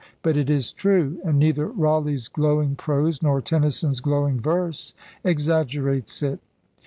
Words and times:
But 0.23 0.35
it 0.35 0.49
is 0.49 0.71
true; 0.71 1.19
and 1.23 1.37
neither 1.37 1.67
Raleigh's 1.67 2.27
glowing 2.27 2.75
prose 2.75 3.21
nor 3.21 3.39
Tennyson's 3.39 3.99
glowing 3.99 4.39
verse 4.39 4.95
exaggerates 5.23 6.23
it. 6.23 6.39